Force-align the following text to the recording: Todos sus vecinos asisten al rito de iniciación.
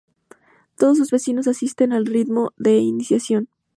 Todos 0.79 0.97
sus 0.97 1.11
vecinos 1.11 1.47
asisten 1.47 1.93
al 1.93 2.07
rito 2.07 2.55
de 2.57 2.77
iniciación. 2.79 3.49